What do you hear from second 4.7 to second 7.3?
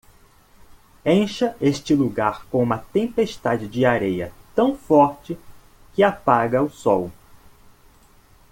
forte que apaga o sol.